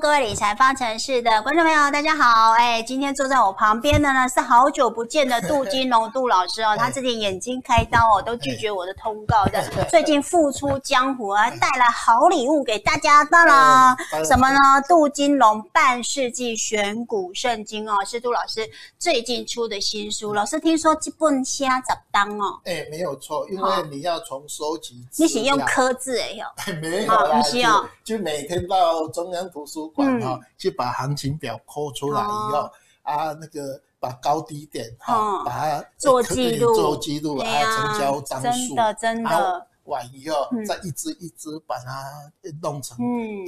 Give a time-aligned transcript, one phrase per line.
[0.00, 2.52] 各位理财方程式的观众朋友，大家好！
[2.52, 9.62] 哎，今天坐在我旁边的呢是好久不见的杜金龙杜老师哦，他之前眼睛开刀哦，都拒绝我的通告的。
[9.90, 14.58] 最近复出江湖啊，带来好礼物给大家，当然什么呢？
[14.88, 18.66] 杜金龙半世纪选股圣经哦，是杜老师
[18.98, 20.32] 最近出的新书。
[20.32, 26.46] 老师听说这本写十当哦，哎，没有错，因为你要从收集，你是用刻字哎哟，
[26.80, 29.73] 没有啦，不需要，就每天到中央图书。
[29.74, 32.70] 主管哈，去把行情表抠出来以后，哦、
[33.02, 43.44] 啊，那个把高低点哈，哦、把它做记录，做记录，还有成交张数，真的真的，完以后再一支一支把它弄成嗯。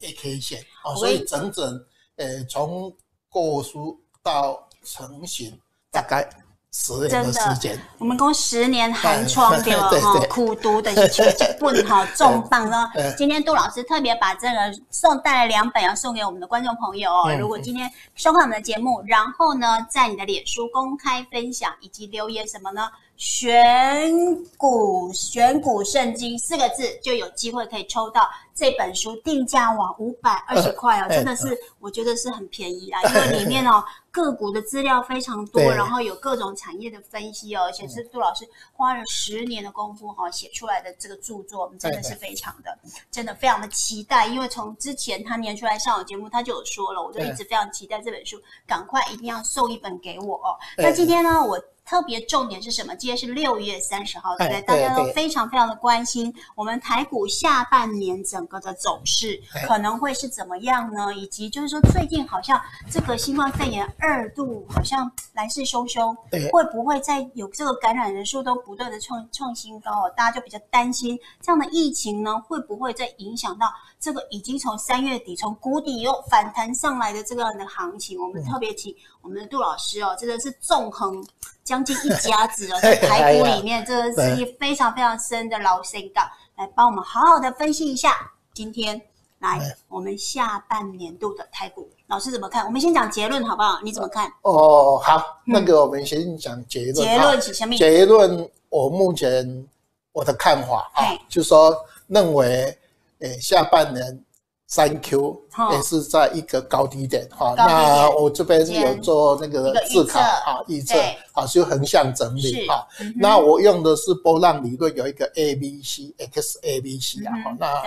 [0.00, 1.84] A K 线哦，所以整整
[2.16, 2.94] 呃从
[3.30, 5.58] 购书到成型
[5.90, 6.28] 大概。
[6.72, 9.90] 十年的时间，我们讲十年寒窗对吧？
[9.90, 12.88] 哈，苦读的是一本哈 重磅哦。
[13.18, 17.34] 今天杜老师特别把这个送带来两本，要送给我们的观众朋友哦。
[17.36, 22.88] 如果今天收看我们的节目，然后呢，在你的脸书公开分享以及留言什么呢？
[23.20, 24.10] 选
[24.56, 42.78] 股选股圣经四个字就有机会可以抽到这本书，定价哇五百二十块哦，真的是我觉得是很便宜啊，因为里面哦 个股的资料非常多，然后有各种产业的分析哦，而且是杜老师花了十年的功夫哈写出来的这个著作，我们真的是非常的
[43.10, 50.56] 真的非常的期待，因为从之前他年初来上我节目，他就有说了，我就一直非常期待这本书，赶快一定要送一本给我哦。
[50.78, 51.62] 那今天呢，我。
[51.90, 52.94] 特别重点是什么？
[52.94, 54.62] 今天是六月三十号，对不对？
[54.62, 61.12] 大家都非常非常的关心我们台股下半年整个的走势可能会是怎么样呢？
[61.12, 66.14] 以及就是说，最近好像这个新冠肺炎二度好像来势汹汹，
[66.52, 70.14] 会不会再有这个感染人数都不断的创创新高哦？
[70.16, 73.66] 大家就比较担心这样的疫情呢，会不会再影响到
[73.98, 78.22] 这个已经从三月底从谷底又反弹上来的这个样的行情？
[78.22, 81.20] 我们特别请我们的杜老师哦，真的是纵横。
[81.64, 86.26] 将近一家子哦， 在台股里面，这个是一非常非常深的老深港，
[86.56, 88.32] 来帮我们好好的分析一下。
[88.52, 89.00] 今天
[89.38, 92.64] 来我们下半年度的台股，老师怎么看？
[92.66, 93.80] 我们先讲结论好不好？
[93.82, 94.30] 你怎么看？
[94.42, 96.94] 哦，好，那个我们先讲结论。
[96.94, 97.76] 结论是什么？
[97.76, 99.66] 结论，我目前
[100.12, 101.74] 我的看法啊，就是说
[102.08, 102.76] 认为，
[103.20, 104.24] 诶，下半年。
[104.70, 105.36] 三 Q
[105.72, 110.96] 也是在一个高低点哈，那我这边是有做那个自考啊预测
[111.32, 112.86] 啊，就横向整理哈。
[113.16, 117.82] 那我用的是波浪理论，有一个 A B C X A B C 啊，那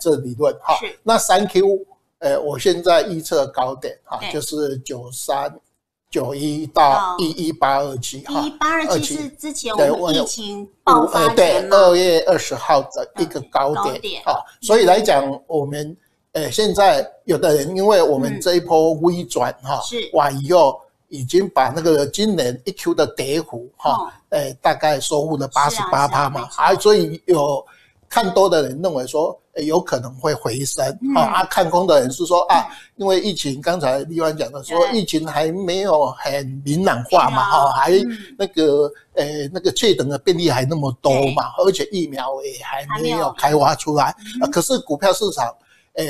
[0.00, 0.54] 这理论。
[0.60, 0.78] 哈。
[1.02, 1.84] 那三 Q，
[2.20, 5.52] 呃，我现在预测高点哈，就是九三
[6.08, 8.40] 九一到一一八二七哈。
[8.42, 14.22] 一八二七是之前我们疫情爆发对二月二十号的一个高点。
[14.24, 15.96] 啊，所以来讲我们。
[16.32, 19.96] 诶，现在有的人因为我们这一波微转哈，是。
[20.12, 20.78] 完以后
[21.08, 27.64] 已经把那个今年一 Q 的跌幅哈，哎，大概收复了八十八趴嘛，啊，所以有
[28.08, 37.90] 看多的人认为说，诶，有可能会回升啊，啊，看空的人是说啊，因为疫情刚才李万讲的说，疫情还没有很明朗化嘛，哈，还
[38.38, 45.52] 那个诶，那个确诊的病例还那么多嘛，而且疫苗也还没有开发出来，啊，可是股票市场。
[45.98, 46.04] 呃，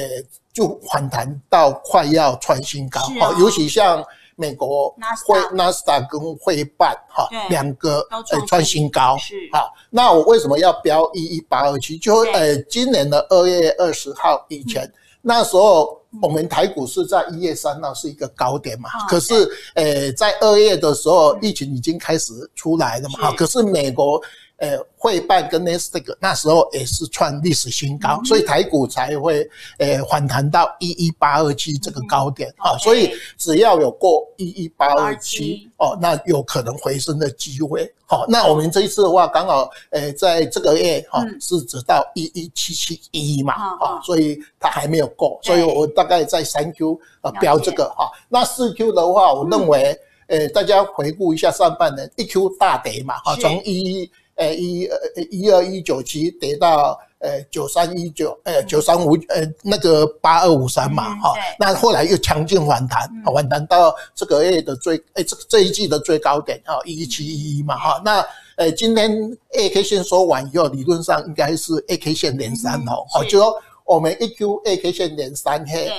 [0.52, 4.04] 就反弹到快要创新高哦，尤其像
[4.36, 4.94] 美国
[5.26, 9.34] 会纳斯达跟会办哈两个呃创新高是。
[9.50, 11.96] 好，那我为什么要标一一八二七？
[11.96, 19.34] 就呃今年的二月二十号以前，那时候我们台股是在一月三号是一个高点嘛，可是
[19.74, 24.22] 呃在二月的时候疫情已经开始出来了嘛，好，可是美国。
[24.58, 29.48] 呃，汇办跟纳斯达克那时候也是创历史新高，嗯、所以台股才会
[29.78, 32.76] 呃反弹到一一八二七这个高点啊。
[32.76, 37.88] 所以只要有过一一八二七哦，那有可能回升的机会。
[38.04, 48.10] 好，那我们这一次的话，刚好呃在这个月哈、嗯、是直到一一七七一嘛啊，嗯、所以它还没有过，所以我大概在三 Q 啊标这个哈。
[48.28, 49.96] 那四 Q 的话，我认为
[50.26, 54.10] 呃大家回顾一下上半年一 Q 大跌嘛哈，从一。
[54.38, 54.96] 呃，一呃
[55.32, 68.24] 一二一九七跌到呃九三一九呃九三五呃那个八二五三嘛哈，那后来又强劲反弹，反弹到这个月的最哎这这一季的最高点哈一一七一一嘛哈，那
[68.54, 69.10] 呃今天
[69.54, 73.52] A K 线收完以后，理论上应该是 A K 线连三哦哦，就说
[73.84, 75.90] 我们一 Q A K 线连三黑，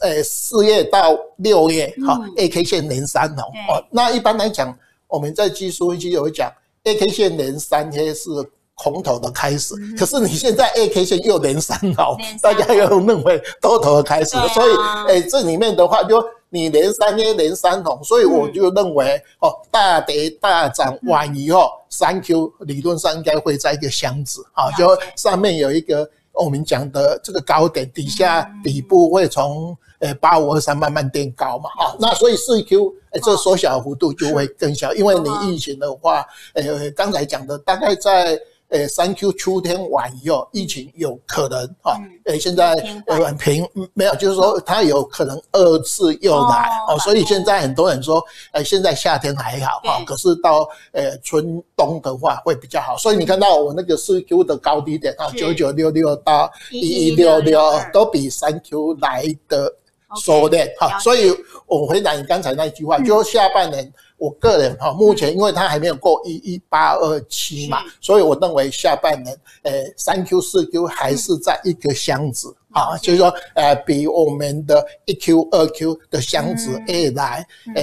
[0.00, 4.76] 呃四月到六月哈 A K 线连三红哦，那一般来讲
[5.06, 6.52] 我们在技术分析有讲。
[6.84, 8.30] A K 线连三黑是
[8.74, 14.72] 空头的开始，嗯、可是你现在 A K 线又连三红，大家又认为多头的开始，啊、所以
[15.08, 24.86] 诶、欸，这里面的话就你连三 A 连三红，所以我就认为、嗯、哦，大跌大涨完以后，三 Q 理论上应该会在一个箱子啊，就
[25.16, 29.76] 上面有一个我们讲的这个高点，底下底部会从。
[30.04, 38.38] 呃，八五二三慢慢垫高嘛，好，那所以四 Q，呃，这缩小幅度就会更小，因为你疫情的话，呃，刚才讲的大概在。
[38.68, 42.72] 呃，三 Q 秋天晚以后，疫情有可能哈，呃，现在
[43.06, 57.60] 呃很平，没有，就是说它有可能二次又来哦，所以现在很多人说，呃，现在夏天还好哈，可是到呃春冬的话会比较好，所以你看到我那个四 Q 的高低点啊，九九六六到一一六六
[57.92, 59.72] 都比三 Q 来的
[60.16, 61.30] 收的哈，所以
[61.66, 63.92] 我回答你刚才那句话，就下半年。
[64.16, 77.82] 我个人哈，目前因为它还没有过一一八二七嘛，所以我认为下半年，诶，三 Q 四 Q 还是在一个箱子啊，就是说，呃，比我们的一 Q 二 Q 的箱子 A 来，呃。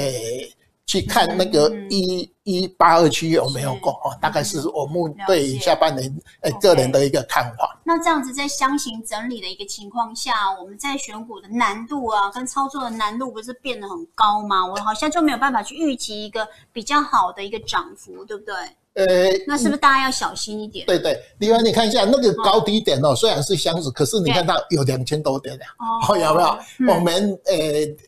[0.92, 7.80] 去看那个一一八二七有没有过哦，大概是我们对下半年呃个人的一个看法。
[7.86, 14.66] 那这样子在箱型整理的一个情况下，我们在选股的难度啊，跟操作的难度不是变得很高吗？
[14.66, 18.54] 我好像就没有办法去预期一个比较好的一个涨幅，对不对？
[18.94, 19.06] 呃，
[19.48, 20.86] 那是不是大家要小心一点？
[20.86, 25.64] 对对，另外你看一下那个高低点哦，虽然是箱子，可是你看到有两千多点的
[26.10, 26.94] 哦，有没有？
[26.94, 27.56] 我们呃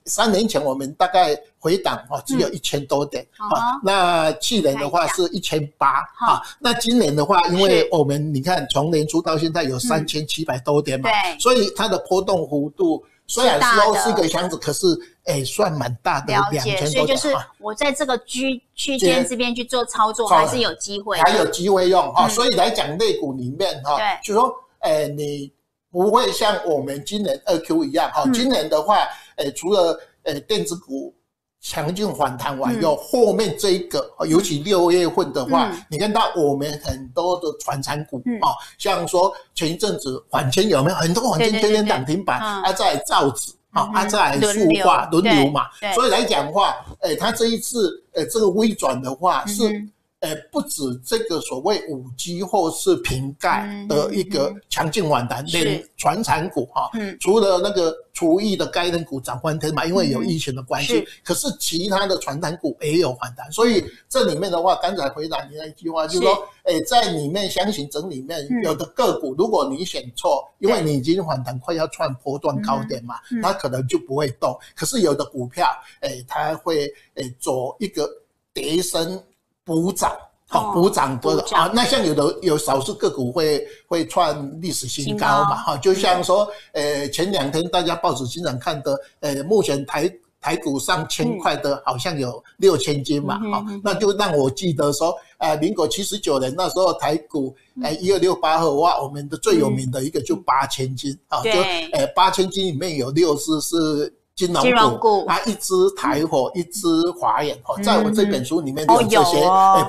[0.04, 1.34] 三年前我们大概
[1.64, 14.88] 回档哦只有一千多点啊，那去年的话是一千八啊，那今年的话，因为我们你看从年初到现在有三千七百多点嘛，对，所以它的波动幅度虽然说是一个箱子，可是。
[15.26, 22.28] 哎，算蛮大的，了解，所以就是我在这个区区间这边去做操作，还是有机会，还有机会用哈。
[22.28, 25.50] 所以来讲，类股里面哈，就说，哎，你
[25.90, 28.30] 不会像我们今年二 Q 一样哈。
[28.34, 28.98] 今年的话，
[29.38, 31.16] 哎，除了呃电子股
[31.64, 43.54] 强劲反弹完以后，后面这一个，尤其六月份的话，你看到我们很多的传产股啊，像说前一阵子缓签有没有很多缓签天天涨停板，啊，在造纸。
[43.72, 45.66] 好，啊，再来塑化轮流嘛，
[45.96, 49.84] 所以来讲的话，诶，它这一次，诶，这个微转的话是。
[50.24, 56.90] 呃，不止这个所谓五 G 或是瓶盖的一个强劲反弹，连传产股哈，
[57.20, 75.68] 除了那个厨艺的概念股涨翻天嘛，因为有疫情的关系，可是其他的传产股也有反弹，所以这里面的话，刚才回答你那一句话，就是说，诶，在里面箱型整里面有的个股，如果你选错，因为你已经反弹快要创波段高点嘛，它可能就不会动，可是有的股票，
[76.00, 78.10] 诶，它会诶走一个
[78.54, 79.22] 跌升。
[79.66, 80.12] 补涨，
[80.48, 90.12] 好补涨多的啊，那像有的有少数个股会会创历史新高嘛，哈，就像说，呃，前两天大家报纸经常看的，呃，目前台
[90.42, 101.52] 台股上千块的，好像有六千金嘛，哈，那就让我记得说，呃，民国七十九年那时候台股，呃，一二六八后哇，我们的最有名的一个就八千金啊，就
[101.94, 104.14] 呃八千金里面有六支是。
[104.36, 109.40] 金融股，它一支台火，一支华研，哦，在我这本书里面有这些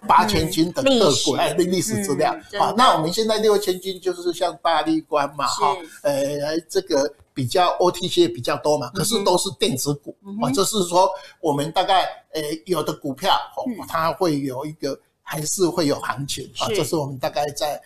[0.07, 2.37] 八千金的个股，哎，的历史资料。
[2.59, 11.09] 好，那我们现在六千金就是像大力关嘛，哈，呃，这个比较 OTC 比较多嘛，可是都是电子股，啊，就是说
[11.41, 12.03] 我们大概
[12.35, 17.81] 呃有的股票，哦，它会有一个还是会有行情，啊，这是我们大概在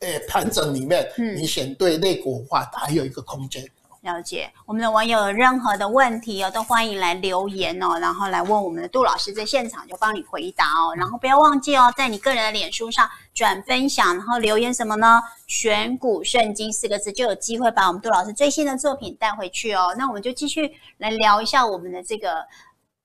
[0.00, 3.66] 呃盘整里面，你选对类股的话，还有一个空间。
[4.02, 10.92] 了解，我们的网友有任何的问题哦，都欢迎来留言哦，然后来问我们的杜老师，在现场就帮你回答哦。
[10.96, 15.22] 然后不要忘记哦，在你个人的脸书上转分享，然后留言什么呢？
[15.46, 19.94] 选股圣经四个字，就有机会把我们杜老师最新的作品带回去哦。
[19.96, 22.44] 那我们就继续来聊一下我们的这个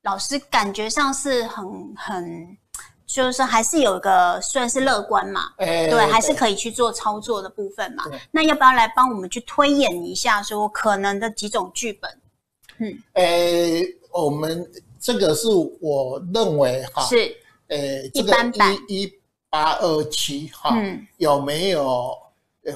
[0.01, 1.63] 老师，感觉上是很
[1.96, 2.58] 很。
[3.08, 8.04] 就是还是有一个算是乐观嘛，欸、对，还是可以去做操作的部分嘛。
[8.32, 12.12] 那要不要来帮我们去推演一下，说可能的几种剧本？
[12.80, 15.48] 嗯，诶、欸，我们这个是
[15.80, 17.16] 我认为哈，是。
[17.70, 19.12] 诶，欸、这个一般般一
[19.50, 22.14] 八二七哈，嗯、有没有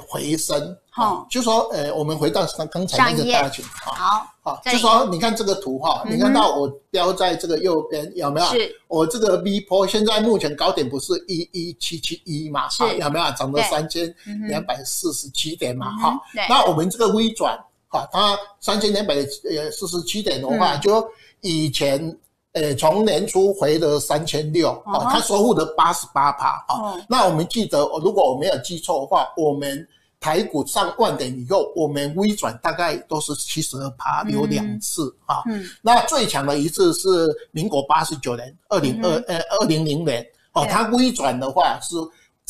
[0.08, 0.78] 回升？
[0.90, 8.48] 好，就说，诶，我们回到刚刚才那个大群，好，好，就说你看这个图哈，你看到我标在这个右边有没有？
[8.48, 12.67] 是，我这个 V 波现在目前高点不是一一七七一嘛？
[12.67, 14.12] 是，有没有涨到三千
[14.48, 15.91] 两百四十七点嘛？
[15.98, 16.19] 哈，
[16.50, 17.55] 那我们这个 V 转，
[17.88, 21.07] 哈，它三千两百呃四十七点的话，就
[21.41, 22.17] 以前
[22.53, 26.98] 呃，从年初回的三千六啊，它收复的八十八趴啊。
[27.07, 29.88] 那我们记得，如果我没有记错的话，我们
[30.22, 35.44] 台股上万点以后，我们微转大概都是七十二趴，有两次啊。
[35.48, 35.68] 嗯。
[35.82, 37.10] 那最强的一次是
[37.51, 41.96] 民国八十九年，二零二呃二零零年哦，它微转的话是。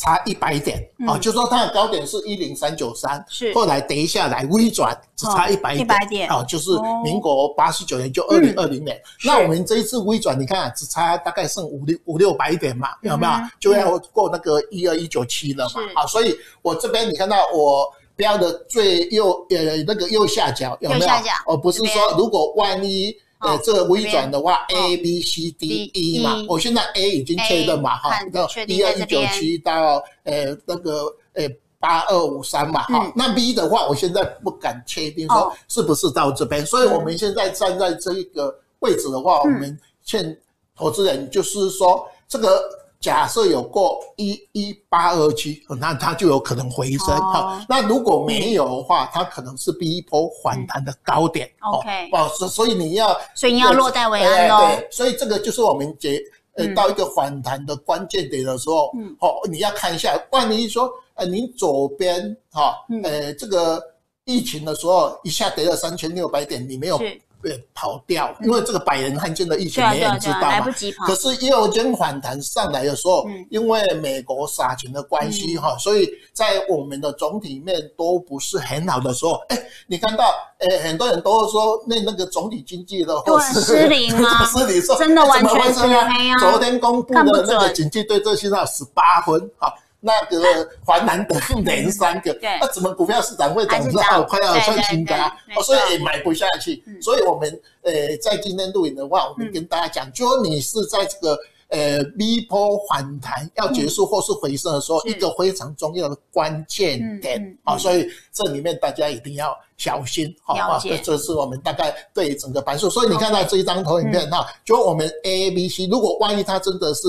[0.02, 3.54] 差一百点啊，就说它的高点是一零三九三，是。
[3.54, 6.28] 后来跌下来微转，只差一百点，一百点。
[6.28, 6.70] 啊，就是
[7.04, 9.00] 民国八十九年就二零二零年。
[9.24, 13.32] 那我们这一次微转，你看只差大概剩五六五六百点嘛，有没有？
[13.60, 15.80] 就要过那个一二一九七了嘛。
[15.94, 21.06] 啊，所以我这边你看到我标的最右呃那个右下角有没有？
[21.46, 23.16] 哦，不是说如果万一。
[23.42, 31.44] 呃，这个微转的话，A B C D E 嘛，我现在 A 已经确认嘛，哈，到一二一九七到呃那个呃
[31.78, 40.36] 八二五三嘛，哈，那 B 的话，我现在不敢确定说是不是到这边，所以我们现在站在这一个位置的话，我们劝
[40.76, 42.62] 投资人就是说这个。
[43.02, 47.66] 假设有过一一八二七，那它就有可能回升哈。
[47.68, 51.50] 那如果没有的话，它可能是第一波反弹的高点。
[51.60, 54.58] OK，哦，所所以你要，所以你要落袋为安喽。
[54.60, 56.22] 对，所以这个就是我们结
[56.54, 63.82] 呃到一个反弹的关键点的时候，嗯，好，你要看一下，万一说呃你左边哈，呃这个
[64.26, 67.00] 疫情的时候一下跌了三千六百点，你没有。
[67.42, 70.48] 对，跑掉，因为这个百人罕见的疫情没人知道嘛。
[70.48, 71.06] 来不及跑。
[71.06, 80.24] 可是右肩反弹上来的时候，因为美国撒钱的关系哈，所以在我们的总体面都不是很好的时候，哎，你看到，
[80.58, 84.44] 哎，很多人都说那那个总体经济的话是失灵吗？
[84.46, 86.38] 失灵说真的完全是黑啊！
[86.38, 89.74] 昨天公布的那个经济对策信号十八分，好。
[90.04, 95.14] 那个华南的连三个，那怎么股票市场会涨到快要创新高？
[95.62, 96.82] 所以也买不下去。
[97.00, 97.48] 所以我们
[97.82, 110.80] 呃在今天录影的话，我们跟大家讲，就说你是在这个呃 V 波反弹要结束或是回升的时候，一个非常重要的关键点啊，所以这里面大家一定要小心啊。
[110.80, 112.90] 这这是我们大概对整个盘数。
[112.90, 117.02] 所以你看到这一张投影片哈，就我们 A、B、C，如果万一它真的是。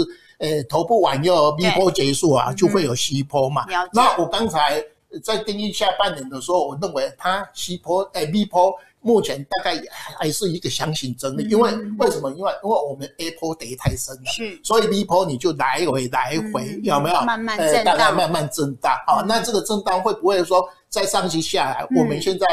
[0.44, 3.66] 诶，头部往右，B 波结束啊，就会有 C 波嘛。
[3.94, 4.84] 那我刚才
[5.24, 9.82] 在定义下半年的时候，我认为它 C 波，诶，B 波目前大概
[10.20, 11.48] 还是一个箱型整理。
[11.48, 12.30] 因为为什么？
[12.32, 17.22] 因为因为我们 A 波跌太深了，是，所以 B 波你就来回来回，有没有？
[17.22, 18.92] 慢慢震荡，大概慢慢震荡。
[19.08, 21.88] 啊，那这个震荡会不会说再上去下来？
[21.98, 22.46] 我们现在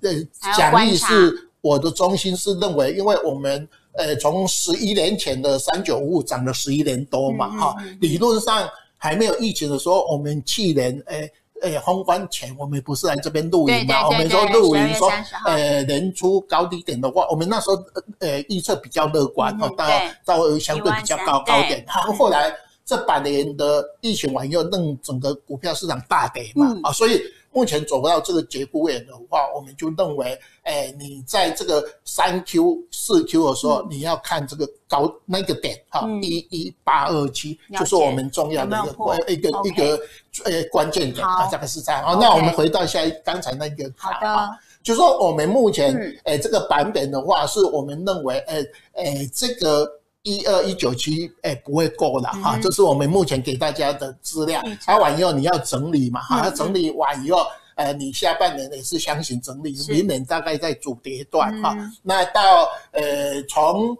[0.00, 3.68] 呃奖励是我的中心是认为，因为我们。
[3.98, 11.30] 呃，从十一年前的三九五五涨了十一年多嘛，哈、嗯嗯嗯，理论上还没有疫情的时候，我们去年，诶
[11.62, 14.06] 诶，封关前我们不是来这边露营嘛？
[14.06, 15.10] 我们说露营说，
[15.44, 17.76] 呃，年初高低点的话，我们那时候
[18.18, 22.52] 呃预测比较乐观，哦、嗯，到到相对比较高高点，然后后来
[22.84, 27.20] 这半年的疫情完又弄整个股票市场大跌嘛，啊、嗯，所以。
[27.56, 39.98] 目前走不到这个节骨眼的话，我们就认为，哎，你在这个三 Q 四 Q 的时候，你要看这个高那个点哈，一一八二七，就是我们重要的一个关一个一个
[40.44, 42.02] 呃关键点啊，这个是这样。
[42.02, 44.50] 好，那我们回到下一刚才那个好的，
[44.82, 49.90] 就说我们目前哎这个版本的话，是我们认为，哎哎这个。
[50.26, 54.60] 一二一九七，哎，不会够的哈，这是我们目前给大家的资料。
[54.82, 61.76] 查完以后你要整理嘛，哈，整理完以后，呃，你下半年也是箱型整理，明年大概在主跌段哈。
[62.02, 63.96] 那到呃从。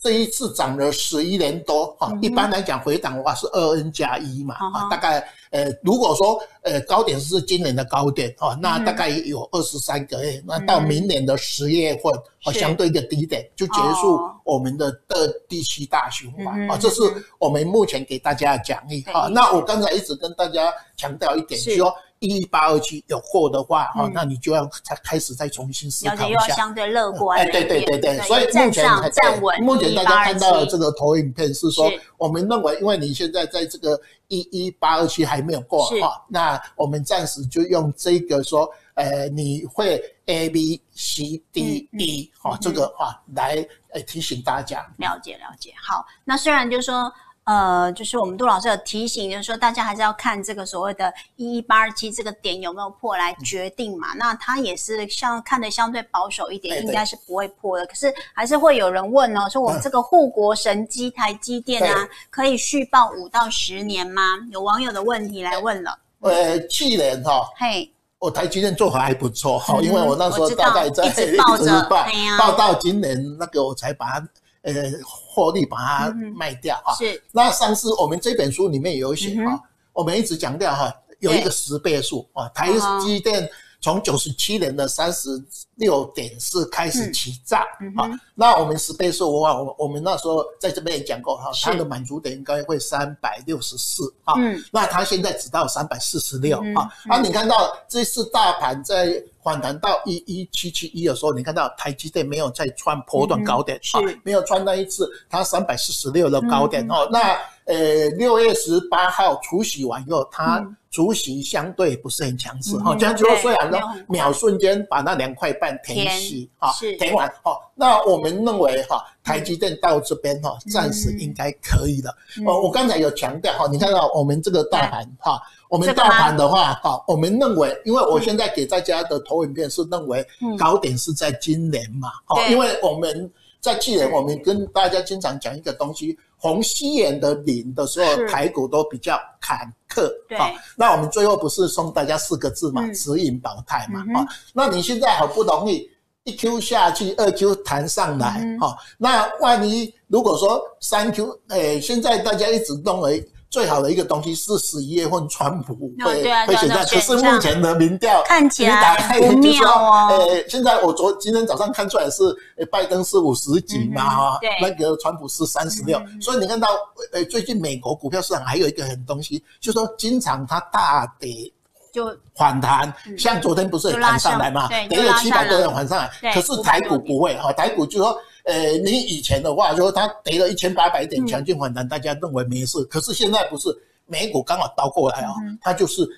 [0.00, 4.54] 这一次涨了十一年多哈，一般来讲回档的话是二 N 加一嘛，
[4.88, 5.18] 大概
[5.50, 12.12] 呃如果说呃高点是今年的高点哦，那大概有二十三个月，那到明年的十月份
[12.44, 17.02] 哦，相对一个低点就结束我们的的第七大循环啊，这是
[17.38, 19.28] 我们目前给大家的讲义哈。
[19.28, 21.92] 那我刚才一直跟大家强调一点，就是说。
[22.20, 26.26] 一一八二七有货的话，哈，那你就要才开始再重新思考一下。
[26.26, 27.38] 又要相对乐观。
[27.38, 29.60] 哎，对对对对，所以目前站稳。
[29.62, 44.86] 目前大家看到的这个投影片是说，我们认为，因为你现在在这个一一八二七还没有过哈，那我们暂时就用这个说，呃，你会 A B C D E 哈，这个哈来呃提醒大家。
[44.98, 47.12] 了解了解，好，那虽然就是说。
[47.48, 54.12] 呃，就是我们杜老师有提醒，就是说大家还是要看这个所谓的“一一八二七”这个点有没有破来决定嘛。
[54.12, 57.86] 嗯、那它也是相看的相对保守一点，对对，应该是不会破的。
[57.86, 64.22] 可是还是会有人问哦，说我们这个护国神机台积电啊，嗯、可以续报五到十年吗？
[64.52, 65.98] 有网友的问题来问了。
[66.20, 71.88] 呃，去年哈，嘿，我台积电做法还不错哈，嗯、因为我那时候大概在一直抱着，
[72.38, 74.28] 抱到今年那个我才把它。
[74.74, 76.94] 呃获利把它卖掉啊。
[76.94, 77.22] 是。
[77.32, 79.60] 那上次我们这本书里面有写哈，
[79.92, 83.48] 我们一直强调哈，有一个十倍数啊，台积电。
[83.80, 85.40] 从九十七年的三十
[85.76, 87.60] 六点四开始起涨，
[87.96, 94.34] 啊，那我们十倍数的话，我我们那时候在这边也讲过哈，它的满足点应该会三百六十四，哈，
[94.72, 107.36] 那它现在只到三百四十六，哈，啊，你看到这次大盘在反弹到一一七七一的时候，你看到台积电没有再穿波段高点，啊，没有穿那一次它三百四十六的高点，哦，那。
[107.68, 113.78] 呃，六月十八号除息完以后，它除息相对不是很强势哈，这样就虽然说
[114.08, 122.10] 秒瞬间把那两块半填息哈，填完哈，那我们认为哈，台积电到这边哈，暂时应该可以了。
[122.46, 130.26] 哦，我刚才有强调哈，你看到我们这个大盘哈，我们大盘的话哈，我们认为，因为我现在给大家的投影片是认为
[130.58, 136.18] 高点是在今年嘛，哈，因为我们在去年我们跟大家经常讲一个东西。
[136.40, 139.58] 红西眼的零的时候，台股都比较坎
[139.92, 140.08] 坷。
[140.28, 140.38] 对，
[140.76, 144.04] 那我们最后不是送大家四个字嘛，持盈保泰嘛。
[144.14, 145.90] 啊，那你现在好不容易
[146.22, 153.28] 一 Q 下去，二 Q 弹上来，哈，那万一如果说三 Q，诶，现在大家一直认为。
[153.50, 155.74] 最好的一个东西是十一月份川普
[156.04, 160.08] 会会选上，可是目前的民调看起来不妙哦。
[160.10, 162.22] 呃，现在我昨今天早上看出来是，
[162.70, 166.68] 拜登是五十几嘛，对，那个川普是三十六，所以你看到，
[167.12, 171.50] 呃，最近美国股票市场还有一个很东西，就是说经常它大跌
[171.90, 178.14] 就反弹，像昨天不是也弹上来嘛，跌了七百多点反上来，可是台股不会哈，台股就说。
[178.48, 182.82] 呃，你以前的话，就说它跌了一千八百点，强劲反弹，大家认为没事。
[182.84, 183.68] 可是现在不是，
[184.06, 186.08] 美股刚好倒过来啊，它就是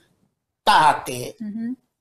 [0.62, 1.34] 大跌，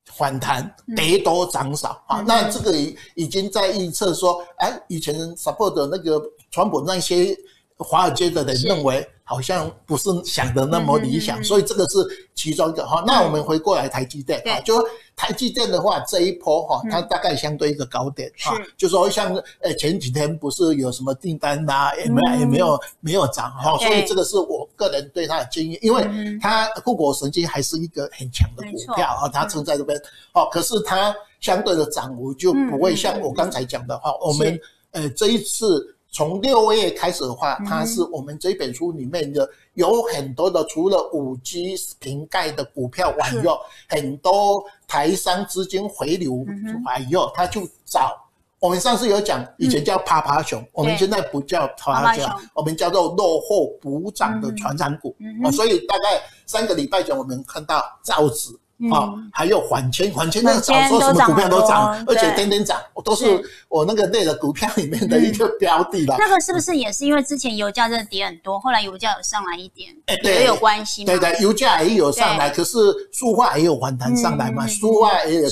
[0.05, 2.23] 反弹，跌多涨少啊。
[2.27, 6.21] 那这个已已经在预测说，哎，以前 support 的那个
[6.51, 7.35] 川普那些
[7.79, 9.07] 华尔街的人认为。
[9.29, 11.99] 好像不是想的那么理想，所以这个是
[12.33, 13.03] 其中一个哈。
[13.05, 14.83] 那我们回过来台积电啊，就说
[15.15, 26.09] 台积电的话，这一波哈，它大概相对一个高点哈，就说像呃前几天不是有什么订单呐，也没有也没有没有涨哈，所以这个是我个人对它的建议，因为
[26.41, 29.95] 它护国神经还是一个很强的股票啊，它撑在这边
[30.33, 35.95] 哦，可是它相对的涨幅就不会像我刚才讲的话，我们呃这一次。
[36.11, 46.45] 从六月开始的话，它是我们这本书里面的有很多的，除了五 G 瓶盖的股票外，以后很多台商资金回流
[46.83, 48.17] 完以后，他就找
[48.59, 58.49] 我们上次有讲，以前叫趴趴熊，我们现在不叫趴趴熊，我们叫做落后补涨的传产股啊，所以大概三个礼拜前，我们看到造纸。
[58.93, 66.15] 啊，还有缓谦，缓谦那个早说什么股票都涨，而且天天涨，都是我那个类的股票里面的一个标的啦。
[66.17, 71.11] 那个是不是也是因为之前油价真的跌很多，后来油价有上来一点，哎，也有关系吗？
[71.11, 72.77] 对对，油价也有上来，可是
[73.11, 75.49] 塑化也有反弹上来嘛，塑化也有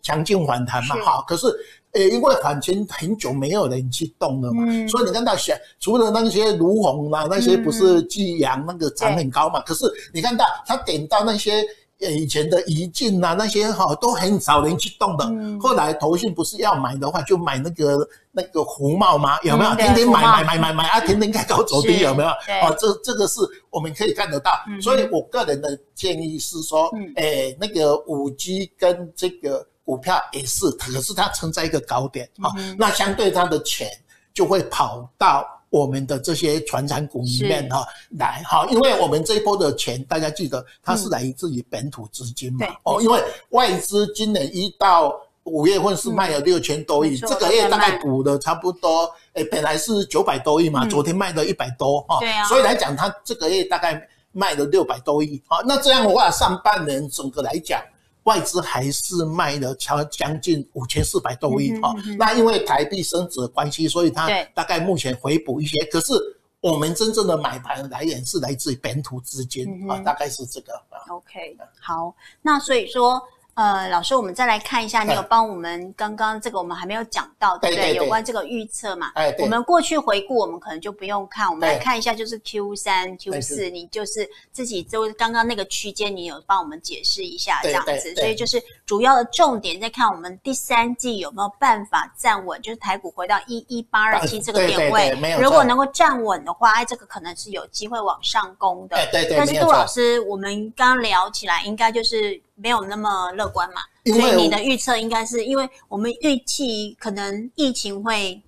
[0.00, 1.24] 强劲反弹嘛，好。
[1.26, 1.48] 可是，
[1.90, 11.64] 呃，因为缓谦很久没有人去动了嘛，所以你看到小除了那些卢鸿啦，那些不是济阳那个涨很高嘛，可是你看到它点到那些。
[11.98, 15.24] 以前的宜进呐，那些哈都很少人去动的。
[15.60, 19.36] 后来投信不是要买的话，就买那个那个胡茂吗？
[19.42, 19.74] 有没有？
[19.74, 22.28] 天天买买买买买啊，天天开高走低，有没有？
[22.28, 24.52] 啊，这这个是我们可以看得到。
[24.80, 33.88] 所以我个人的建议是说，诶，那个五 G 跟这个股票也是，可是它存在一个高点啊，那相对它的钱
[34.32, 35.44] 就会跑到。
[35.70, 37.86] 我们的这些传产股里面哈
[38.18, 42.66] 来哈，因为我们这一波的钱，大家记得它是来自于本土资金嘛。
[42.84, 52.18] 哦，因为外资今年一到五月份是卖了六千多亿，这个月大概补的差不多，诶，本来是九百多亿嘛，昨天卖了一百多哈。
[52.20, 52.44] 对啊。
[52.44, 55.42] 所以来讲，它这个月大概卖了六百多亿。
[55.46, 57.82] 好，那这样的话，上半年整个来讲。
[58.28, 65.82] 外资还是卖了超将近五千四百多亿哈，那因为台币升值的关系，所以它大概目前回补一些。
[65.86, 66.12] 可是
[66.60, 70.72] 我们真正的买盘来源是来自于本土资金啊，大概是这个。
[71.08, 73.20] OK，好，那所以说。
[73.58, 77.92] 呃，老师，我们再来看一下，你有帮我们刚刚这个我们还没有讲到，对不对？
[77.94, 79.10] 有关这个预测嘛？
[79.16, 98.96] 哎，我们过去回顾，我们可能就不用看，我们来看一下，就是 Q 三、Q 四，你就是自己就刚刚那个区间，你有帮我们解释一下这样子，所以就是主要的重点在看我们第三季有没有办法站稳，就是台股回到一一八二七这个点位，如果能够站稳的话，哎，这个可能是有机会往上攻的。
[99.10, 99.36] 对对。
[99.36, 102.40] 但是杜老师，我们刚刚聊起来，应该就是。
[102.60, 108.42] 没有那么乐观嘛，所以你的预测应该是因为我们预期可能疫情会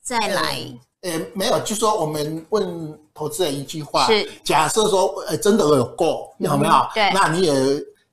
[0.00, 0.58] 再来。
[1.02, 6.72] 呃，没有，就说我们问投资人一句话：是假设说，呃，真的有过，有没有？
[6.72, 7.52] 嗯、对，那你也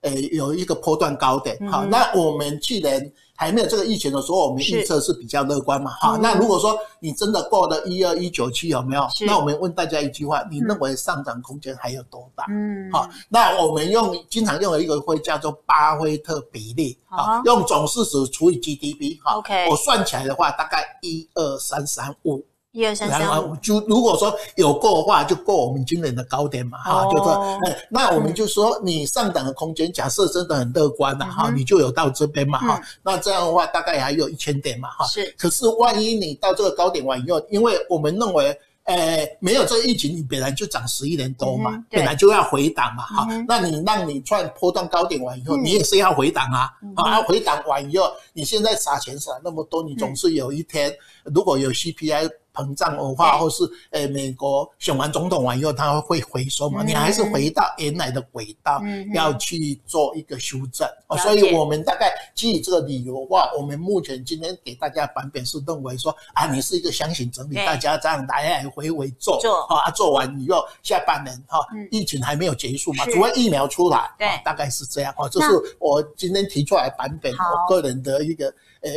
[0.00, 3.12] 呃有一个波段高点，好、嗯，那我们去年。
[3.40, 5.92] 还没有这个疫情的时候，我们预测是比较乐观嘛？
[5.92, 9.08] 哈，那如果说你真的过了一二一九七有没有？
[9.26, 12.44] 那我们问大家一句话：你认为上涨空间还有多大？
[12.50, 22.44] 嗯，好，那我们用经常用的一个会叫做巴菲特比例，啊，用总市值除以 GDP，哈，OK，我算起来的话，大概一二三三五。
[22.72, 35.34] 一二三三五，就如果说有过的话，就过我们今年的高点嘛，哈、哦，就说，哎，那我们就说你上涨的空间，假设真的很乐观了，哈、嗯，你就有到这边嘛，哈、嗯，那这样的话大概还有一千点嘛，哈，是。
[35.36, 50.88] 可是万一你到这个高点完以后，因为我们认为，呃，没有这个疫情，你本来就涨十一年多嘛，嗯、本来就要回档嘛，哈、嗯，那你让你赚波段高点完以后，嗯、你也是要回档啊，啊、嗯，回档完以后，你现在撒钱撒那么多，你总是有一天、
[51.24, 52.30] 嗯、如果有 CPI。
[52.60, 56.82] 膨胀恶化，或是呃，美国选完总统完以后，它会回收嘛？
[56.82, 58.82] 你还是回到原来的轨道，
[59.14, 60.88] 要去做一个修正。
[61.18, 71.58] 所以我们大概基于这个理由的话，我们目前今天给大家版本是认为说啊，你是一个箱型整理，大家这样来来回回做，啊，做完以后下半年哈，
[71.90, 75.28] 疫情还没有结束嘛，除非疫苗出来，对，大概是这样哦。
[75.28, 78.46] 这是我今天提出来版本，我个人的一个
[78.82, 78.90] 呃。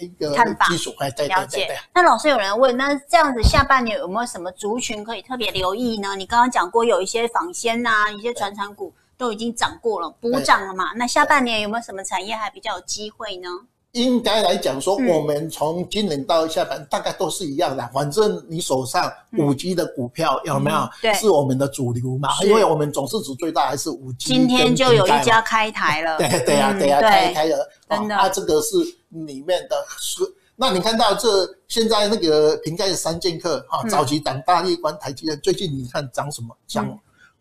[0.00, 1.68] 一个看法，了解。
[1.94, 6.14] 那老师有人问，那这样子下半年有没有什么族群可以特别留意呢？
[6.16, 10.92] 你刚刚讲过有一些纺纤呐，一些传产股都已经涨过了，补涨了嘛？
[10.96, 13.48] 那下半年有没有什么产业还比较有机会呢？
[13.92, 17.90] 应该来讲说，我们从今年到下半年大概都是一样的。
[17.94, 20.86] 反正你手上五 G 的股票有没有？
[21.00, 22.28] 对，是我们的主流嘛？
[22.42, 24.34] 因为我们总市值最大还是五 G。
[24.34, 26.18] 今天就有一家开台了。
[26.20, 27.56] 对对呀对呀，开台了。
[27.88, 28.14] 真的。
[28.14, 28.76] 啊，这个是
[29.24, 30.22] 里面的是。
[30.56, 36.56] 那你看到这现在那个瓶盖三剑客哈，早期涨大力关、台积电，最近你看涨什么？
[36.66, 36.98] 涨。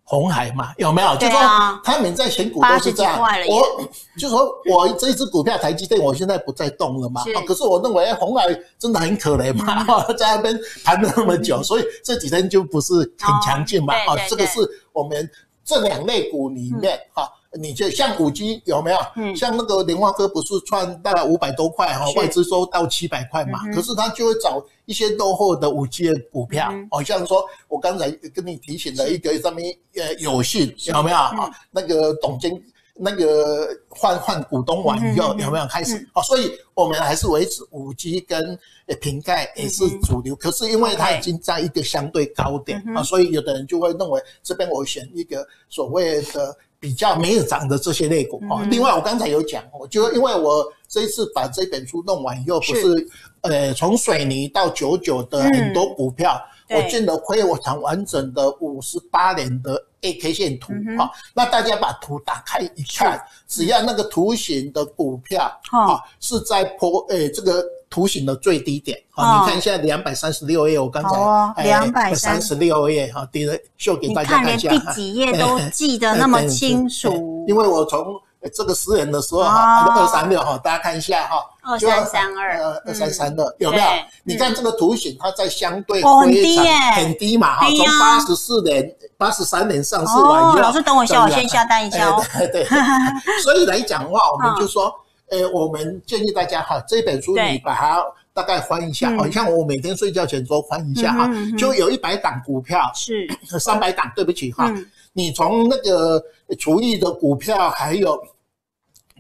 [0.08, 1.16] 红海嘛，有没有？
[1.18, 1.40] 就说
[1.84, 3.20] 他们在选股都是这样。
[3.20, 7.24] 我就说我这一支股票台积电，我现在不再动了嘛。
[7.48, 8.46] 可是我认为红海
[8.78, 13.96] 真的很可怜嘛， 在那边盘了那么久，所以这几天就不是很强劲嘛。
[13.96, 14.60] 啊，这个是
[14.94, 15.28] 我们
[15.64, 17.28] 这两类股里面哈。
[17.58, 18.98] 你就像五 G 有没有？
[19.16, 23.60] 嗯，像那个联发科不是赚大概五百多块哈，外资收到七百块嘛。
[23.74, 31.50] 可是他就会找一些落后的五 G 的股票，好像说我刚才跟你提醒的一个上面呃有信有没有啊？
[31.72, 32.62] 那个董监
[32.94, 35.96] 那个换换股东完以后有没有开始？
[36.14, 38.60] 哦，所以我们还是维持五 G 跟
[39.00, 40.36] 瓶盖也是主流。
[40.36, 46.58] 可是因为它已经在一个相对高点啊，所以有的人就会认为这边我选一个所谓的。
[46.86, 53.08] 比较没有涨的这些类股啊，另外我刚才有讲，我就因为我这一次把这本书弄完以后，不是
[53.42, 67.66] 呃从水泥到九九的很多股票，我进了亏我长完整的五十八年的 A K 线图哈，那大家把图打开一看，只要那个图形的股票啊是在破诶这个。
[67.90, 74.70] 图形的最低点，好，你看一下两百三十六页，我刚才两百三十六页，哈，叠了秀给大家看一下。
[74.72, 77.46] 你看连第几页都记得那么清楚。
[77.48, 78.06] 因为我从
[78.54, 83.84] 这个十元的时候哈，二三六哈，大家看一下哈，二三三二，二三三二，有没有？
[84.24, 92.22] 你看这个图形，它在相对非常很低嘛，哈，从八十四年、八十三年上市完以后，老师等我一下，我先下单一下哦。
[92.38, 92.68] 对对，
[93.42, 94.94] 所以来讲的话，我们就说。
[95.30, 103.28] 呃，我们建议大家哈，这本书你把它大概翻一下，好像我每天睡觉前都翻一下哈，就有一百档股票，是。
[103.60, 104.74] 三百档，对不起哈，
[105.14, 106.24] 你从那个
[106.60, 108.22] 厨艺的股票还有。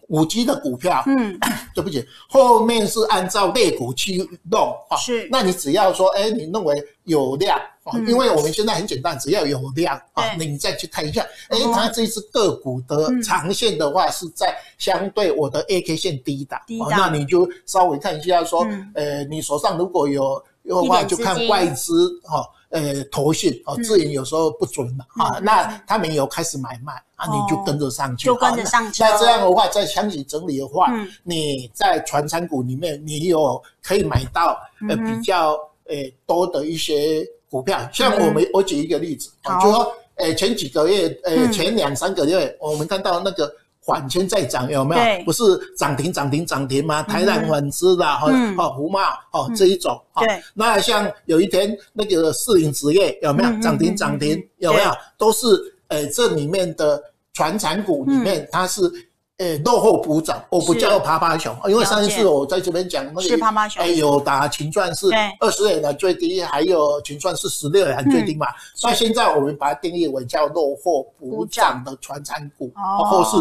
[0.08, 1.38] 五 G 的股票，嗯，
[1.74, 4.18] 对不起，后面是按照类股去
[4.50, 22.48] 弄哈，是，那你只要说，哎，你认为有量啊，因为我们现在很简单，只要有量啊，那你再去看一下，哎，它这只个股的长线的话是在相对我的 A K 线低档，低档，那你就稍微看一下说，呃，你手上如果有有的话，就看外资哈。
[22.69, 29.04] 呃，投信哦，自营有时候不准嘛，啊，那他们有开始买卖啊，你就跟着上去，就跟着上去。
[29.04, 30.91] 那这样的话，在箱体整理的话，
[31.23, 35.51] 你在传产股里面，你有可以买到呃比较
[35.86, 39.30] 呃多的一些股票，像我们我举一个例子，
[39.62, 43.51] 就说呃前几个月呃前两三个月，我们看到那个。
[43.86, 45.26] 缓千再涨有没有？
[45.26, 45.43] 不是
[45.78, 47.04] 涨停涨停涨停吗？
[47.04, 49.00] 台南纺织啦，哈，哦，胡茂
[49.32, 50.02] 哦这一种。
[50.15, 50.41] 对。
[50.56, 54.43] 那像有一天那个世林纸业有没有涨停涨停？
[54.58, 54.91] 有没有？
[55.19, 55.45] 都是
[55.89, 57.00] 诶这里面的
[57.32, 58.91] 传产股里面，它是
[59.38, 65.08] 诶，落后补涨，我不叫趴趴熊，因为上一次我在这边讲那个是趴趴熊，哎，有打秦钻是
[65.41, 68.48] 二十元的最低，还有秦钻是十六元最低嘛。
[68.82, 72.71] 那现在我们把它定义为叫落后补涨的传产股，
[73.10, 73.36] 或是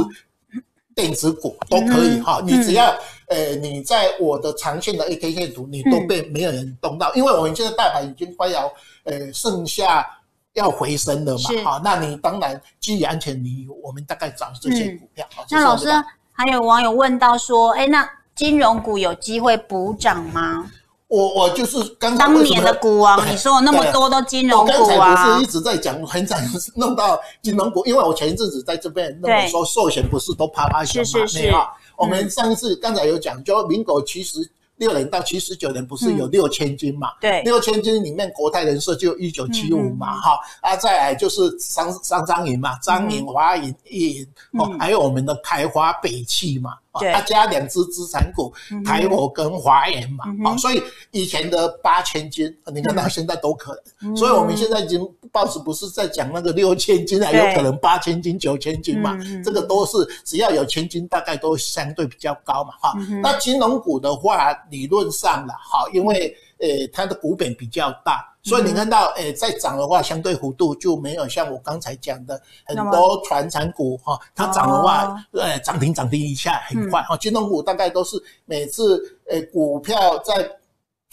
[0.94, 2.40] 电子股都可以哈。
[2.44, 2.96] 你只要
[3.28, 8.72] 诶，你在我的长线的 A K 线图，你都被没有人动到，因为我们现在大盘已经快要
[9.04, 10.06] 诶剩下。
[10.54, 11.62] 要回升了嘛？
[11.64, 15.26] 好，那你当然基于安全理由，我们大概找这些股票。
[15.50, 15.88] 那老师
[16.30, 20.70] 还有网友问到说，哎，那金融股有机会补涨吗？
[21.14, 24.78] 我我就是刚当年的股王，你说有那么多都金融股啊？
[24.80, 26.36] 我刚才不是一直在讲，很早
[26.74, 31.04] 弄到金融股，因为我前一阵子在这边那么说寿险不是都啪啪响嘛？
[31.04, 31.54] 是是是。
[31.96, 34.50] 我们上一次刚才有讲，就民国其实。
[34.78, 37.06] 六年到七十九年不是有六千金嘛？
[37.20, 44.26] 对，六千金里面国泰人寿就一九七五嘛，哈啊，再来就是商商张银嘛，张银、华银、一银
[44.58, 48.52] 哦，还有我们的开花北汽嘛，啊，加两只资产股，
[48.84, 55.00] 台我跟华研嘛，啊，所以以前的八千金，你看到现在都可能，所以我们现在已经
[55.32, 64.52] 报纸不是在讲那个六千金，啊有可能八千金、九千金嘛，这个都是只要有千金，大概都相对比较高嘛，哈，那金融股的话。
[64.70, 80.50] 理论上了，哈，因为呃，它的股本比较大，所以你看到，诶，在涨的话，相对幅度就没有像我刚才讲的很多传产股哈，它涨的话，呃，涨停涨停一下很快哈，金融股大概都是每次诶股票在。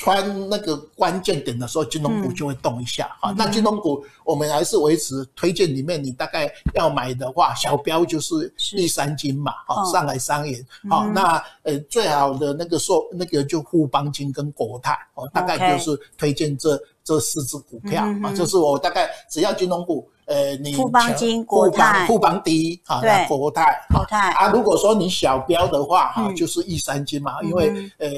[0.01, 3.15] 穿那个关键点的时候，金融股就会动一下。
[3.21, 3.29] 哈。
[3.29, 10.59] 嗯、那金融股我们还是维持推荐里面，你大概要买的话，小标就是一三金嘛，哈，上海商业，
[10.89, 18.03] 好，那呃最好的那个说那个就富邦金跟国泰，哦，大概就是推荐这这四只股票。
[18.23, 24.31] 啊，就是我大概只要金融股，呃，你富邦金、国泰、富邦第一，好，那国泰，国泰。
[24.31, 28.09] 啊，如果说你小标的话，哈，就是一三金嘛，因为呃。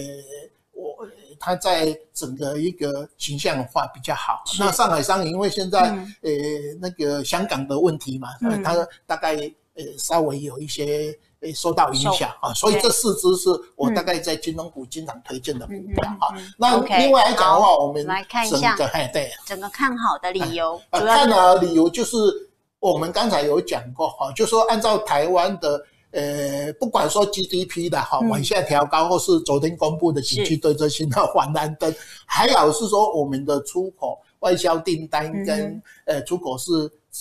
[1.46, 4.42] 它在整个一个形象化比较好。
[4.58, 5.80] 那上海商银因为现在
[6.22, 6.32] 呃
[6.80, 8.30] 那个香港的问题嘛，
[8.64, 9.36] 它大概
[9.76, 16.32] 呃稍微有一些呃受到影响啊，所以这四只是我大概在金融股经常推荐的股票啊。
[16.58, 18.78] 那另外来讲的话，我们来看一下，
[19.12, 20.82] 对，整个看好的理由。
[20.92, 22.16] 看好的理由就是
[22.80, 25.86] 我们刚才有讲过哈，就说按照台湾的。
[26.14, 31.94] 呃，不管说 GDP 的哈往下调高，或是昨天公布的景气对策信号黄蓝灯，
[32.26, 36.72] 还有是说我们的出口外销订单跟呃出口是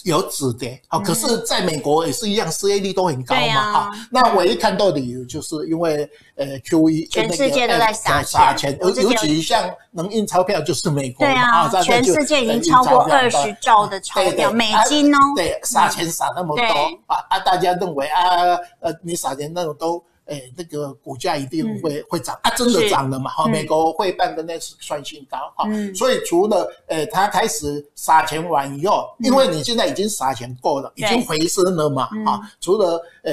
[0.05, 3.90] 有止跌，好，可是在美国也是一样，失业率都很高嘛，哈。
[4.11, 16.64] 那唯一看到的理由就是因为呃 QE，全世界都在撒撒钱，尤尤其像能印钞票就是美国，对啊，全世界已经超过二十兆的钞票美金哦，对，撒钱撒那么多
[17.07, 18.59] 啊啊，大家认为啊。
[18.81, 20.02] 呃，你撒钱那种都，
[20.33, 23.31] 诶、欸，那个股价一定会、嗯、会涨啊，真的涨了嘛？
[23.31, 33.33] 哈是，美国会办的那是创新高哈，嗯、所以除了诶，他、欸、开始撒钱完以后，嗯、因为你现在已经撒钱够了，对已经回升了嘛，哈、嗯，除了呃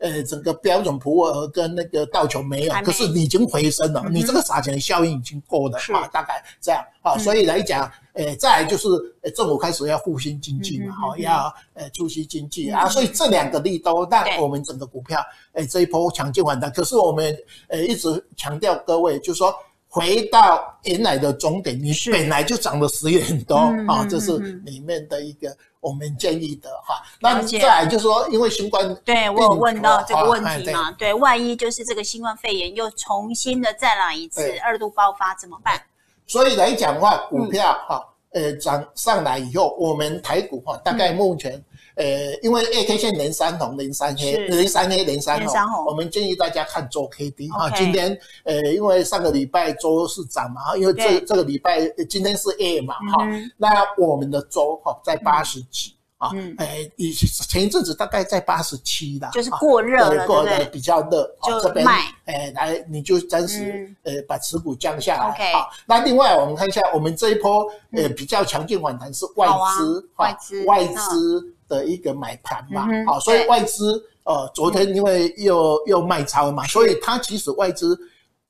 [0.00, 7.90] 呃、欸，整个标准普尔跟那个道琼没有，可是你已经回升了，嗯、你这个撒钱的效应已经够了啊，大概这样啊，所以来讲。
[8.14, 8.88] 诶，再来就是，
[9.22, 16.70] 诶，政府开始要复兴经济嘛，哈，要呃促进经济啊，所以这两个利都让我们整个股票，诶，这一波强劲反弹。
[16.72, 17.34] 可是我们
[17.68, 19.54] 诶一直强调各位，就是说
[19.90, 23.56] 回到原来的终点，你本来就涨了十元多
[23.88, 27.02] 啊，这是里面的一个我们建议的哈。
[27.20, 35.82] 那再来就是说，因为新冠，对我有问到这个问题嘛，对，万一就是这个新冠肺炎又重新的再来一次二度爆发怎么办？
[36.26, 38.06] 所以来讲的话，股票哈。
[38.32, 41.60] 呃，涨上来以后，我们台股哈，大概目前，
[42.00, 47.68] 呃，因为 A K 线连三红、连三黑、连三黑、连三红，我们建议大家看周 K D 哈。
[47.70, 53.26] 今天，呃，因为上个礼拜周是涨嘛，因为这这个礼拜今天是 A 嘛，哈，
[53.58, 55.94] 那我们的周哈在八十几。
[56.16, 61.86] 啊，诶，以前一阵子大概在八十七啦，就是过热了，过热比较热，就这边，
[62.26, 65.52] 诶，来你就暂时呃把持股降下来。
[65.54, 77.98] 好，那另外我们看一下，我们这一波呃比较强劲反弹是外资，外资外资的一个买盘嘛，好，所以外资呃昨天因为又又卖超嘛，所以它其实外资。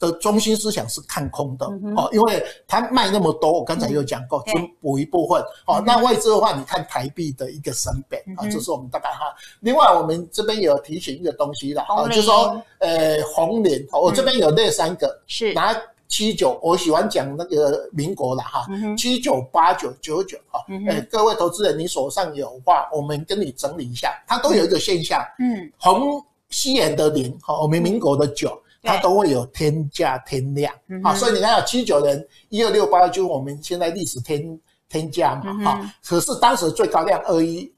[0.00, 5.78] 的中心思想是看空的哦，因为它卖那么多，我刚才有讲过，就补一部分哦。
[5.84, 9.26] 那外资的话，你看台币的一个升贬啊，这是我们大概哈。
[9.60, 15.52] 另外，我们这边有提醒一个东西啦，就是说呃，红联，我这边有那三个是。
[15.52, 15.76] 拿
[16.10, 18.66] 七九，我喜欢讲那个民国的哈，
[18.98, 20.60] 七九八九九九哈。
[20.90, 26.22] 哎，各位投资人，你手上有话，我们跟你整理一下，它都有一个现象，嗯，红。
[26.52, 35.94] 西元的零哈，我们民国的九，它都会有天价天量啊，所以你看有七九年一二六八，就是我们现在历史天天价嘛哈。
[36.04, 37.72] 可是当时最高量二一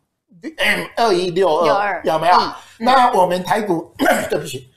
[0.97, 2.35] 二一六二有没有？
[2.79, 3.95] 那我们台股
[4.31, 4.71] 对不起，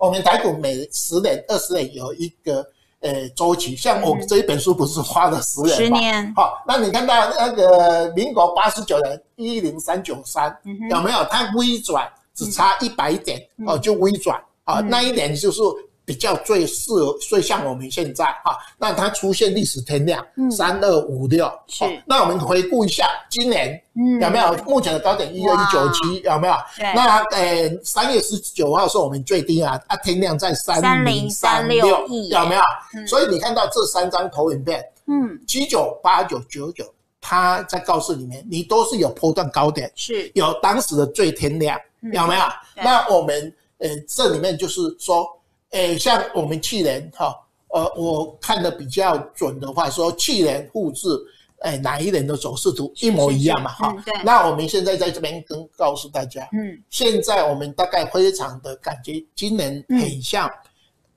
[0.00, 2.66] 我们台股每十年二十年有一个。
[3.02, 5.74] 呃，周期像我这一本书不是花了十年吗？
[5.74, 6.34] 十年。
[6.36, 10.54] 好，那你看到那个民国八十九年一零三九三，
[10.90, 11.24] 有没有？
[11.30, 15.62] 它微转只差一百点哦，就微转啊，那一年就是。
[16.10, 21.84] 比较最适合，最像我们现在哈，那它出现历史天量三二五六，是。
[22.04, 23.80] 那我们回顾一下今年，
[24.20, 26.54] 有没有目前的高点一二一九七，有没有？
[26.76, 26.92] 对。
[26.96, 33.06] 那呃，三月十九号是我们最低啊，啊，天量在三零三六，有没有？
[33.06, 41.78] 所以你看到这三张投影片，嗯，七九八九九九，它在告诉里面，你都是有波段高点，是有当时的最天量，
[42.12, 42.42] 有没有？
[42.82, 45.24] 那我们呃，这里面就是说。
[45.70, 47.34] 诶，像我们去年哈，
[47.68, 51.06] 呃，我看的比较准的话，说去年复制，
[51.60, 53.96] 诶，哪一年的走势图一模一样嘛，哈。
[54.04, 54.12] 对。
[54.24, 60.50] 那我们现在在这边跟告诉大家，嗯，现在我们大概非常的感觉，今年很像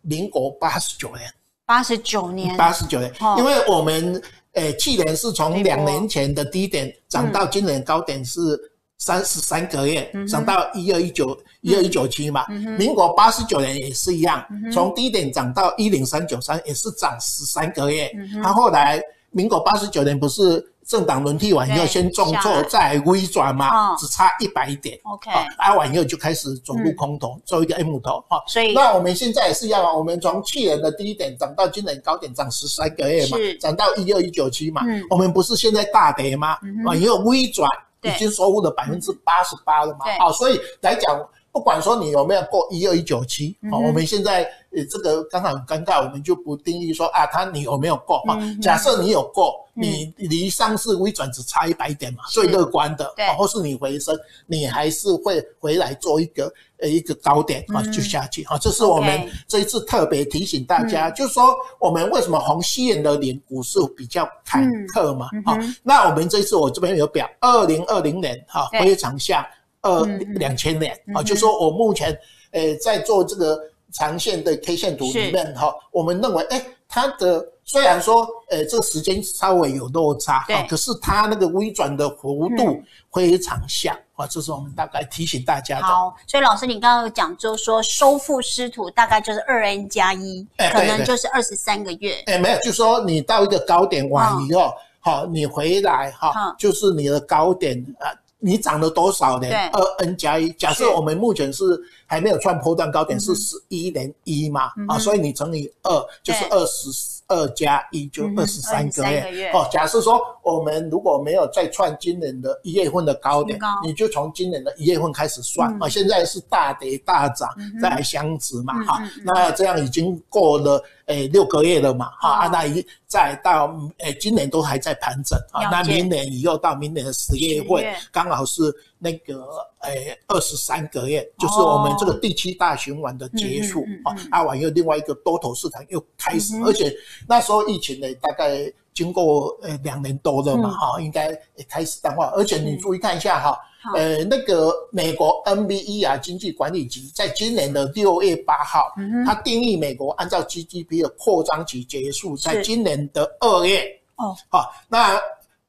[0.01, 1.33] 民国八十九年。
[1.65, 2.55] 八十九年。
[2.55, 4.21] 八十九年，因为我们
[4.53, 8.71] 诶去年是从两年前的低点涨到今年高点是。
[8.99, 12.45] 三十三个月涨到一二一九一二一九七嘛，
[12.77, 18.09] 民国八十九年也是一样，从低点涨到一零三九三也是涨十三个月。
[18.41, 19.01] 他后来
[19.31, 24.97] 民国八十九年不是政党轮替完以后先重挫再微转嘛，只差一百点。
[25.03, 28.41] OK，啊完以后就开始走入空头，做一个 M 头哈。
[28.47, 36.57] 所以那我们现在也是一样啊，我们从去年的低点涨到今年高点涨十三个月嘛，涨到一二一九七嘛，我们不是现在大跌吗？
[36.87, 37.69] 啊，也有微转。
[38.03, 40.05] 已经收入了百分之八十八了嘛？
[40.19, 41.17] 好，所以来讲，
[41.53, 44.41] 不管说你有没有过一二一九七，好，我们现在
[44.75, 48.17] 呃这个刚好很尴尬，我们就不定义说啊，他你有没有过？
[48.21, 48.39] 哈？
[48.59, 58.43] 假设你有过，你离上市微转只差一百点嘛，最乐观的，或是你回升，你还是会回来做一个呃一个高点啊，就下去。
[58.45, 58.57] 哈。
[58.57, 65.27] 这是我们这一次特别提醒大家，就是说我们为什么红西元的年股市比较坎坷嘛？
[65.45, 69.45] 啊，那我们这一次我这边有表，二零二零年哈非常像。
[69.83, 70.03] 二
[70.35, 72.17] 两千年啊，就说我目前
[72.51, 73.59] 诶在做这个
[73.91, 82.81] 长线的 K 线图里面哈，我们认为诶它的虽然说呃这个时间稍微有落差，啊，可是它那个微转的幅度
[83.13, 85.83] 非常像啊，这是我们大概提醒大家的。
[85.85, 92.23] 好，所以老师你刚刚有讲就是说收复失土大概就是二 N 加一，可能就是二十三个月。
[92.27, 98.07] 诶没有，就是说你到一个高点完以后，好，你回来哈，就是你的高点啊。
[98.43, 99.47] 你涨了多少呢？
[99.71, 100.51] 二 n 加一。
[100.53, 101.63] 假设我们目前是
[102.05, 104.69] 还没有创波段高点，是十一点一嘛？
[104.89, 106.89] 啊，所以你乘以二就是二十
[107.27, 109.49] 二加一，就二十三个月。
[109.53, 115.87] 哦，假设说我们如果没有再创今年的一月份的高点，你就从今年的一月份开始算啊。
[115.87, 117.49] 现在是大跌大涨，
[117.81, 118.73] 再来相值嘛？
[118.83, 120.83] 哈，那这样已经过了。
[121.07, 127.67] 诶，六个月了嘛，哈，那一再到诶，今年都还在盘整啊，那明年以后到明年的十月份，
[128.11, 128.61] 刚好是
[128.99, 129.45] 那个
[129.81, 136.93] 诶二十三个月，就是我们这个第七大循环的结束啊，啊完又另外一个多头市场又开始，而且
[137.27, 143.57] 那时候疫情呢，大概经过诶两年多了嘛，哈，应该也开始淡化，而且你注意看一下哈。
[143.95, 148.91] 呃，那个美国 NBER 啊，经济管理局在今年的六月八号，
[149.25, 153.83] 它定义美国按照 GDP 的扩张期结束在今年的二月。
[154.15, 155.19] 哦，好，那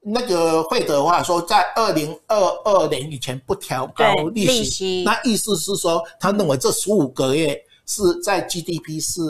[0.01, 9.21] 那个会的话说，在二零二二年以前不调高利息，那意思是说，他认为这十五个月是在 GDP 是。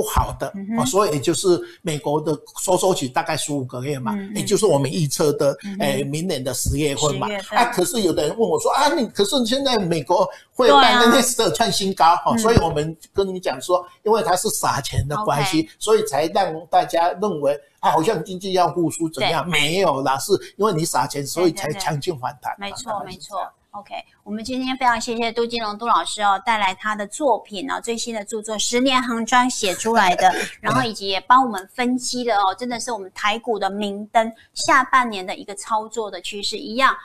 [0.00, 0.50] 不好的，
[0.86, 7.14] 所以也就是美国的收缩期大概十五个月嘛，也就是我们预测的，诶，明年的十月份。
[7.18, 7.28] 嘛。
[7.50, 19.46] 啊，可是有的人问我说啊，你可是现在美国会办那那次创新高哈，所以我们跟你讲说，因为它是撒钱的关系，所以才让大家认为啊，好像经济要复苏怎样？
[19.46, 22.56] 没有啦，是因为你撒钱，所以才强劲反弹。
[22.58, 23.36] 没错，没错。
[23.72, 23.94] OK，
[24.24, 30.28] 我们今天非常谢谢杜金龙杜老师哦，带来他的作品哦，最新的著作《十年行专》写出来的，
[30.60, 36.96] 然后以及也帮我们分析的哦，真的是我们台股的明灯，下半年的一个操作的趋势，一样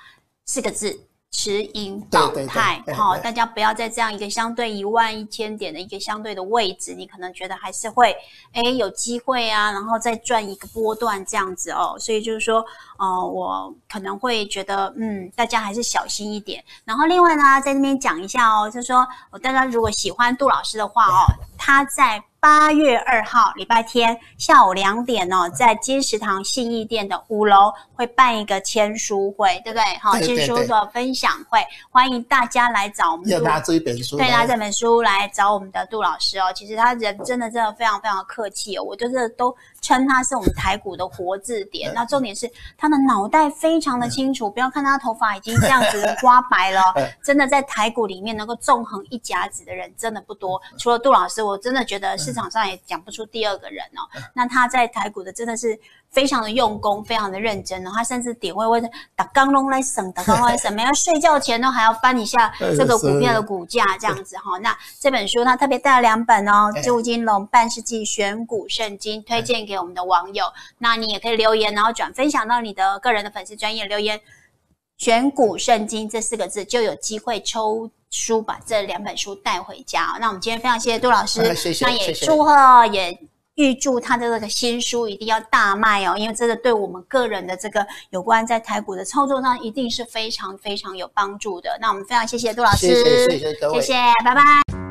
[0.45, 1.07] 四个字。
[1.37, 8.15] 持盈保泰，好，大家不要在这样一个相对一万一千点的一个相对的位置，你可能觉得还是会
[8.53, 11.97] 哎有机会啊，然后再赚一个波段这样子哦。
[11.99, 12.65] 所以就是说，
[12.97, 16.63] 呃，我可能会觉得，嗯，大家还是小心一点。
[16.85, 19.05] 然后另外呢，在这边讲一下哦，就是说，
[19.43, 21.27] 大家如果喜欢杜老师的话哦，
[21.65, 22.23] 他在。
[22.37, 29.97] 八月二号礼拜天下午两点哦，在金石堂信义店的五楼会办一个签书会，对不对？
[29.97, 31.59] 好，签书的分享会，
[31.89, 33.27] 欢迎大家来找我们。
[33.29, 36.53] 要拿这一本书，对，拿这本书来找我们的杜老师哦。
[36.53, 39.51] 其实他人真的真的非常非常客气哦，我就是都
[39.81, 41.91] 称他是我们台股的活字典。
[41.95, 42.47] 那重点是
[42.77, 46.79] 他的脑袋非常的清楚，不要看他头发已经这样子刮白了，
[47.25, 50.61] 真的在台股里面能够纵横一甲子的人真的不多。
[50.77, 52.35] 除了杜老师，我真的觉得市。
[52.35, 54.03] 场上也讲不出第二个人哦，
[54.33, 55.79] 那他在台股的真的是
[56.11, 57.91] 非常的用功，非常的认真哦。
[57.95, 58.81] 他甚至点位会
[59.15, 64.57] 打钢龙来省，打钢龙来省，每天睡觉前都还要翻一下 这个股票的股价，这样子哈。
[64.57, 70.43] 那这本书他特别带了两本哦，《朱金龙半世纪选股圣经》，推荐给我们的网友。
[70.79, 74.19] 那你也可以留言，然后转分享到你的个人的粉丝专业留言
[74.99, 77.89] “选股圣经”这四个字，就有机会抽。
[78.15, 80.17] 书把这两本书带回家。
[80.19, 83.17] 那我们今天非常谢谢杜老师，谢谢，那也祝贺，也
[83.55, 91.77] 预祝他的这个新书一定要大卖哦，因为这个对我们个人的这个有关在台股的操作上，一定是非常非常有帮助的。
[91.81, 93.93] 那我们非常谢谢杜老师，谢谢，谢谢，谢谢，
[94.23, 94.84] 拜拜。